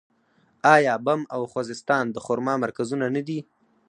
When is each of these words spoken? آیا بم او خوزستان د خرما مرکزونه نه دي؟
آیا 0.75 0.95
بم 1.05 1.21
او 1.35 1.41
خوزستان 1.51 2.05
د 2.11 2.17
خرما 2.25 2.53
مرکزونه 2.63 3.05
نه 3.15 3.21
دي؟ 3.27 3.39